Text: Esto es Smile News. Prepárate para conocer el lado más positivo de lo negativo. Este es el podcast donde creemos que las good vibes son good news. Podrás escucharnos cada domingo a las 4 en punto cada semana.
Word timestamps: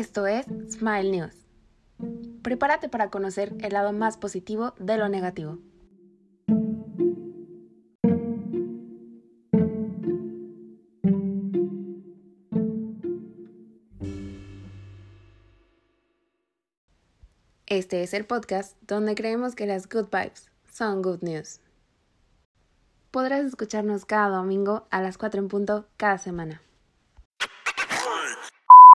Esto 0.00 0.26
es 0.26 0.46
Smile 0.70 1.10
News. 1.10 1.36
Prepárate 2.40 2.88
para 2.88 3.10
conocer 3.10 3.54
el 3.60 3.74
lado 3.74 3.92
más 3.92 4.16
positivo 4.16 4.72
de 4.78 4.96
lo 4.96 5.10
negativo. 5.10 5.58
Este 17.66 18.02
es 18.02 18.14
el 18.14 18.24
podcast 18.24 18.80
donde 18.80 19.14
creemos 19.14 19.54
que 19.54 19.66
las 19.66 19.86
good 19.86 20.06
vibes 20.10 20.48
son 20.72 21.02
good 21.02 21.20
news. 21.20 21.60
Podrás 23.10 23.44
escucharnos 23.44 24.06
cada 24.06 24.34
domingo 24.34 24.86
a 24.90 25.02
las 25.02 25.18
4 25.18 25.42
en 25.42 25.48
punto 25.48 25.84
cada 25.98 26.16
semana. 26.16 26.62